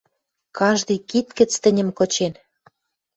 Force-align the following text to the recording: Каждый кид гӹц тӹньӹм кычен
Каждый 0.59 0.99
кид 1.09 1.27
гӹц 1.37 1.51
тӹньӹм 1.61 1.89
кычен 1.97 2.33